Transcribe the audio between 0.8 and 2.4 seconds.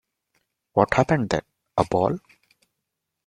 happens then, a ball?